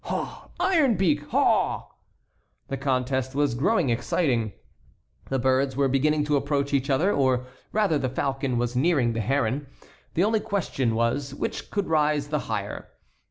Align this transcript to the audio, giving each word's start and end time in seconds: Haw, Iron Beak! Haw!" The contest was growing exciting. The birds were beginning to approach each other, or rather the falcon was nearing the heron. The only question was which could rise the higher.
Haw, 0.05 0.49
Iron 0.59 0.95
Beak! 0.95 1.27
Haw!" 1.29 1.87
The 2.69 2.77
contest 2.77 3.35
was 3.35 3.53
growing 3.53 3.91
exciting. 3.91 4.53
The 5.29 5.37
birds 5.37 5.77
were 5.77 5.87
beginning 5.87 6.23
to 6.23 6.37
approach 6.37 6.73
each 6.73 6.89
other, 6.89 7.11
or 7.13 7.45
rather 7.71 7.99
the 7.99 8.09
falcon 8.09 8.57
was 8.57 8.75
nearing 8.75 9.13
the 9.13 9.21
heron. 9.21 9.67
The 10.15 10.23
only 10.23 10.39
question 10.39 10.95
was 10.95 11.35
which 11.35 11.69
could 11.69 11.85
rise 11.85 12.29
the 12.29 12.39
higher. 12.49 12.87